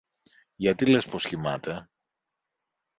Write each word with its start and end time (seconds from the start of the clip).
Γιατί 0.55 0.85
λες 0.89 1.05
πως 1.07 1.25
κοιμάται; 1.27 1.87